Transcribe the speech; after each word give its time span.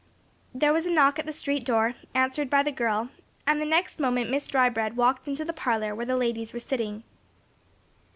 There 0.51 0.73
was 0.73 0.87
a 0.87 0.91
knock 0.91 1.19
at 1.19 1.27
the 1.27 1.31
street 1.31 1.63
door, 1.63 1.93
answered 2.15 2.49
by 2.49 2.63
the 2.63 2.71
girl, 2.71 3.09
and 3.45 3.61
the 3.61 3.65
next 3.67 3.99
moment 3.99 4.31
Miss 4.31 4.47
Drybread 4.47 4.95
walked 4.95 5.27
into 5.27 5.45
the 5.45 5.53
parlor 5.53 5.93
where 5.93 6.07
the 6.07 6.17
ladies 6.17 6.53
were 6.53 6.59
sitting. 6.59 7.03